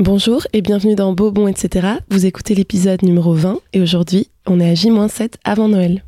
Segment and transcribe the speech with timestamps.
[0.00, 1.86] Bonjour et bienvenue dans Beau, Bon, etc.
[2.08, 6.02] Vous écoutez l'épisode numéro 20 et aujourd'hui, on est à J-7 avant Noël.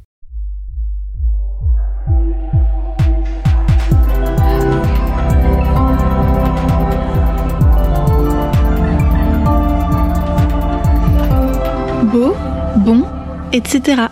[12.10, 12.34] Beau,
[12.78, 13.04] bon,
[13.52, 14.06] etc.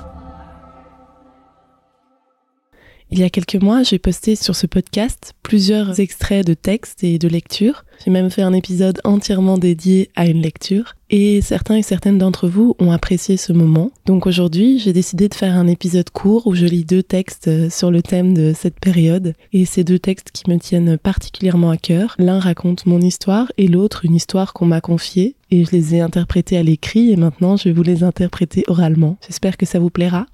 [3.12, 7.18] Il y a quelques mois, j'ai posté sur ce podcast plusieurs extraits de textes et
[7.18, 7.84] de lectures.
[8.04, 10.94] J'ai même fait un épisode entièrement dédié à une lecture.
[11.10, 13.90] Et certains et certaines d'entre vous ont apprécié ce moment.
[14.06, 17.90] Donc aujourd'hui, j'ai décidé de faire un épisode court où je lis deux textes sur
[17.90, 19.34] le thème de cette période.
[19.52, 22.14] Et ces deux textes qui me tiennent particulièrement à cœur.
[22.20, 25.34] L'un raconte mon histoire et l'autre une histoire qu'on m'a confiée.
[25.50, 29.18] Et je les ai interprétés à l'écrit et maintenant je vais vous les interpréter oralement.
[29.26, 30.26] J'espère que ça vous plaira.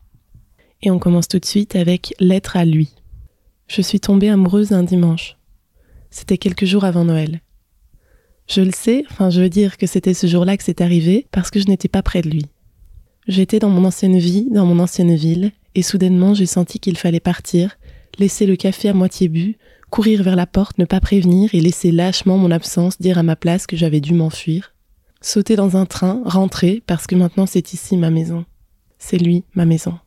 [0.82, 2.90] Et on commence tout de suite avec Lettre à lui.
[3.68, 5.36] Je suis tombée amoureuse un dimanche.
[6.10, 7.40] C'était quelques jours avant Noël.
[8.48, 11.50] Je le sais, enfin je veux dire que c'était ce jour-là que c'est arrivé parce
[11.50, 12.46] que je n'étais pas près de lui.
[13.26, 17.18] J'étais dans mon ancienne vie, dans mon ancienne ville, et soudainement j'ai senti qu'il fallait
[17.18, 17.76] partir,
[18.18, 19.58] laisser le café à moitié bu,
[19.90, 23.34] courir vers la porte, ne pas prévenir et laisser lâchement mon absence dire à ma
[23.34, 24.74] place que j'avais dû m'enfuir.
[25.20, 28.44] Sauter dans un train, rentrer, parce que maintenant c'est ici ma maison.
[28.98, 29.98] C'est lui, ma maison.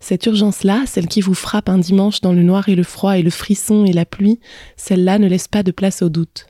[0.00, 3.22] Cette urgence-là, celle qui vous frappe un dimanche dans le noir et le froid et
[3.22, 4.38] le frisson et la pluie,
[4.76, 6.46] celle-là ne laisse pas de place au doute.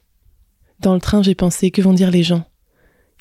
[0.81, 2.45] Dans le train, j'ai pensé, que vont dire les gens?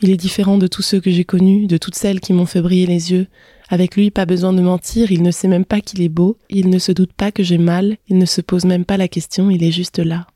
[0.02, 2.62] Il est différent de tous ceux que j'ai connus, de toutes celles qui m'ont fait
[2.62, 3.28] briller les yeux.
[3.70, 6.70] Avec lui, pas besoin de mentir, il ne sait même pas qu'il est beau, il
[6.70, 9.50] ne se doute pas que j'ai mal, il ne se pose même pas la question,
[9.50, 10.28] il est juste là.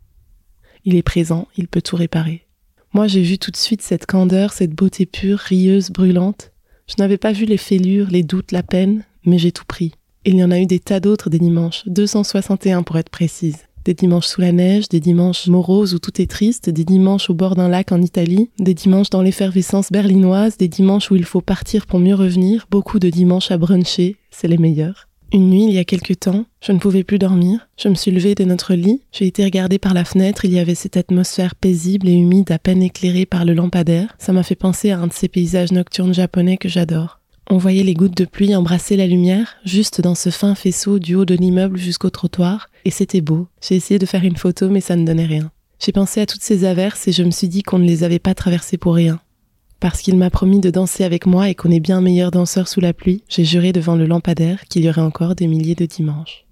[0.84, 2.48] Il est présent, il peut tout réparer.
[2.94, 6.52] Moi, j'ai vu tout de suite cette candeur, cette beauté pure, rieuse, brûlante.
[6.88, 9.94] Je n'avais pas vu les fêlures, les doutes, la peine, mais j'ai tout pris.
[10.26, 13.58] Il y en a eu des tas d'autres des dimanches, 261 pour être précise.
[13.86, 17.34] Des dimanches sous la neige, des dimanches moroses où tout est triste, des dimanches au
[17.34, 21.42] bord d'un lac en Italie, des dimanches dans l'effervescence berlinoise, des dimanches où il faut
[21.42, 25.08] partir pour mieux revenir, beaucoup de dimanches à bruncher, c'est les meilleurs.
[25.34, 27.70] Une nuit, il y a quelque temps, je ne pouvais plus dormir.
[27.78, 30.60] Je me suis levée de notre lit, j'ai été regarder par la fenêtre, il y
[30.60, 34.14] avait cette atmosphère paisible et humide à peine éclairée par le lampadaire.
[34.20, 37.21] Ça m'a fait penser à un de ces paysages nocturnes japonais que j'adore.
[37.50, 41.16] On voyait les gouttes de pluie embrasser la lumière, juste dans ce fin faisceau du
[41.16, 43.48] haut de l'immeuble jusqu'au trottoir, et c'était beau.
[43.62, 45.52] J'ai essayé de faire une photo, mais ça ne donnait rien.
[45.84, 48.20] J'ai pensé à toutes ces averses et je me suis dit qu'on ne les avait
[48.20, 49.20] pas traversées pour rien.
[49.80, 52.82] Parce qu'il m'a promis de danser avec moi et qu'on est bien meilleur danseur sous
[52.82, 56.46] la pluie, j'ai juré devant le lampadaire qu'il y aurait encore des milliers de dimanches.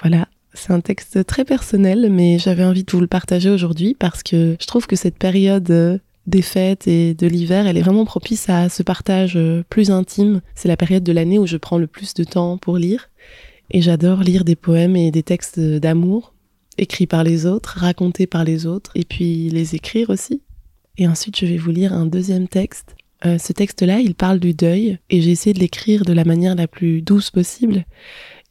[0.00, 4.22] Voilà, c'est un texte très personnel, mais j'avais envie de vous le partager aujourd'hui parce
[4.22, 8.04] que je trouve que cette période euh, des fêtes et de l'hiver, elle est vraiment
[8.04, 10.40] propice à ce partage euh, plus intime.
[10.54, 13.10] C'est la période de l'année où je prends le plus de temps pour lire.
[13.70, 16.34] Et j'adore lire des poèmes et des textes d'amour,
[16.78, 20.42] écrits par les autres, racontés par les autres, et puis les écrire aussi.
[20.98, 22.96] Et ensuite, je vais vous lire un deuxième texte.
[23.24, 26.54] Euh, ce texte-là, il parle du deuil, et j'ai essayé de l'écrire de la manière
[26.54, 27.86] la plus douce possible,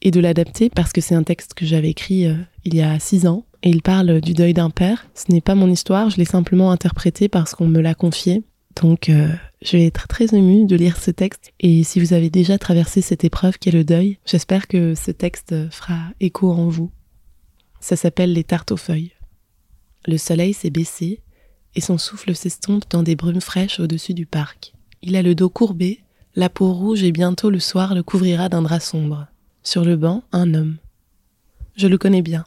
[0.01, 2.33] et de l'adapter parce que c'est un texte que j'avais écrit euh,
[2.65, 5.07] il y a six ans et il parle du deuil d'un père.
[5.13, 8.43] Ce n'est pas mon histoire, je l'ai simplement interprété parce qu'on me l'a confié.
[8.81, 9.29] Donc euh,
[9.61, 13.01] je vais être très émue de lire ce texte et si vous avez déjà traversé
[13.01, 16.91] cette épreuve qu'est le deuil, j'espère que ce texte fera écho en vous.
[17.79, 19.11] Ça s'appelle Les tartes aux feuilles.
[20.07, 21.21] Le soleil s'est baissé
[21.75, 24.73] et son souffle s'estompe dans des brumes fraîches au-dessus du parc.
[25.01, 26.01] Il a le dos courbé,
[26.35, 29.27] la peau rouge et bientôt le soir le couvrira d'un drap sombre.
[29.63, 30.77] Sur le banc, un homme.
[31.75, 32.45] Je le connais bien.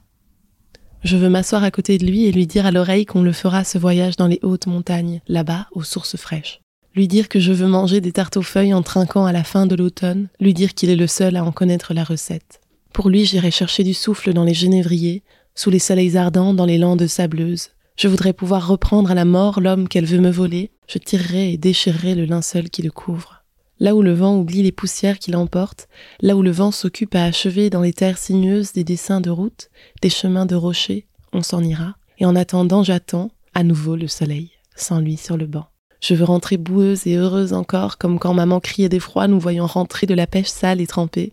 [1.05, 3.63] Je veux m'asseoir à côté de lui et lui dire à l'oreille qu'on le fera
[3.63, 6.63] ce voyage dans les hautes montagnes, là-bas, aux sources fraîches.
[6.95, 9.67] Lui dire que je veux manger des tartes aux feuilles en trinquant à la fin
[9.67, 12.63] de l'automne, lui dire qu'il est le seul à en connaître la recette.
[12.95, 15.23] Pour lui, j'irai chercher du souffle dans les genévriers,
[15.55, 17.71] sous les soleils ardents dans les landes sableuses.
[17.99, 21.59] Je voudrais pouvoir reprendre à la mort l'homme qu'elle veut me voler, je tirerai et
[21.59, 23.44] déchirerai le linceul qui le couvre.
[23.81, 25.89] Là où le vent oublie les poussières qui l'emportent,
[26.21, 29.69] là où le vent s'occupe à achever dans les terres sinueuses des dessins de routes,
[30.01, 31.97] des chemins de rochers, on s'en ira.
[32.19, 35.67] Et en attendant, j'attends à nouveau le soleil, sans lui sur le banc.
[36.01, 40.07] Je veux rentrer boueuse et heureuse encore, comme quand maman criait d'effroi nous voyant rentrer
[40.07, 41.33] de la pêche sale et trempée.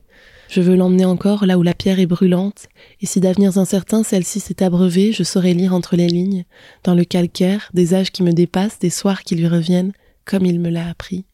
[0.50, 2.68] Je veux l'emmener encore là où la pierre est brûlante,
[3.02, 6.46] et si d'avenirs incertains celle-ci s'est abreuvée, je saurai lire entre les lignes,
[6.84, 9.94] dans le calcaire, des âges qui me dépassent, des soirs qui lui reviennent,
[10.26, 11.26] comme il me l'a appris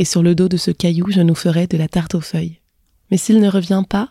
[0.00, 2.58] et sur le dos de ce caillou je nous ferai de la tarte aux feuilles.
[3.10, 4.08] Mais s'il ne revient pas,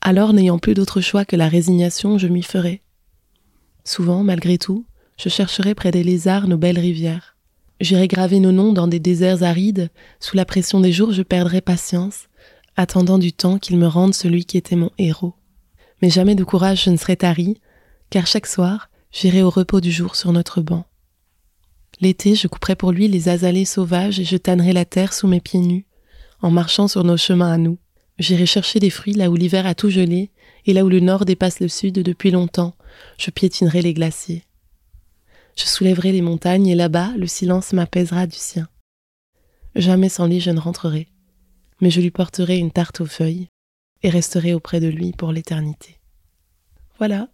[0.00, 2.82] alors n'ayant plus d'autre choix que la résignation, je m'y ferai.
[3.84, 4.86] Souvent, malgré tout,
[5.18, 7.36] je chercherai près des lézards nos belles rivières.
[7.80, 9.90] J'irai graver nos noms dans des déserts arides,
[10.20, 12.28] sous la pression des jours je perdrai patience,
[12.76, 15.34] attendant du temps qu'il me rende celui qui était mon héros.
[16.00, 17.60] Mais jamais de courage je ne serai tari,
[18.10, 20.84] car chaque soir, j'irai au repos du jour sur notre banc.
[22.02, 25.40] L'été, je couperai pour lui les azalées sauvages et je tannerai la terre sous mes
[25.40, 25.86] pieds nus,
[26.40, 27.78] en marchant sur nos chemins à nous.
[28.18, 30.32] J'irai chercher des fruits là où l'hiver a tout gelé
[30.66, 32.74] et là où le nord dépasse le sud depuis longtemps.
[33.18, 34.42] Je piétinerai les glaciers.
[35.56, 38.68] Je soulèverai les montagnes et là-bas, le silence m'apaisera du sien.
[39.76, 41.06] Jamais sans lui je ne rentrerai,
[41.80, 43.46] mais je lui porterai une tarte aux feuilles
[44.02, 46.00] et resterai auprès de lui pour l'éternité.
[46.98, 47.28] Voilà.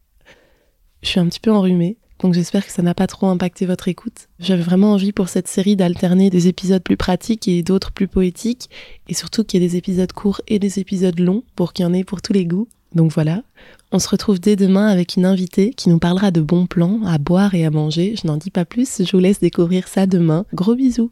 [1.00, 3.88] Je suis un petit peu enrhumée, donc j'espère que ça n'a pas trop impacté votre
[3.88, 4.28] écoute.
[4.40, 8.70] J'avais vraiment envie pour cette série d'alterner des épisodes plus pratiques et d'autres plus poétiques,
[9.08, 11.86] et surtout qu'il y ait des épisodes courts et des épisodes longs pour qu'il y
[11.86, 12.68] en ait pour tous les goûts.
[12.94, 13.42] Donc voilà,
[13.92, 17.18] on se retrouve dès demain avec une invitée qui nous parlera de bons plans à
[17.18, 18.14] boire et à manger.
[18.20, 20.46] Je n'en dis pas plus, je vous laisse découvrir ça demain.
[20.54, 21.10] Gros bisous